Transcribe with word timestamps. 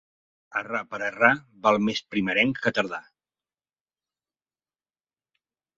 Errar 0.61 0.79
per 0.93 0.99
errar, 1.07 1.29
val 1.67 1.77
més 1.89 2.01
primerenc 2.15 2.63
que 2.65 2.73
tardà. 2.79 3.01